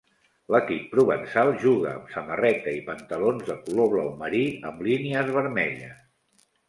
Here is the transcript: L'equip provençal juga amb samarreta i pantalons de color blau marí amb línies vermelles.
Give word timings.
L'equip 0.53 0.85
provençal 0.93 1.51
juga 1.65 1.91
amb 1.91 2.09
samarreta 2.15 2.73
i 2.77 2.81
pantalons 2.87 3.45
de 3.51 3.59
color 3.67 3.93
blau 3.95 4.09
marí 4.23 4.43
amb 4.71 4.83
línies 4.89 5.31
vermelles. 5.37 6.01